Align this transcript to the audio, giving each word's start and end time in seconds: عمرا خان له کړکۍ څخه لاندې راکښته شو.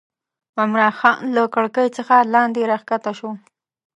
عمرا 0.61 0.89
خان 0.99 1.19
له 1.35 1.43
کړکۍ 1.53 1.87
څخه 1.97 2.15
لاندې 2.33 2.61
راکښته 2.71 3.11
شو. 3.19 3.31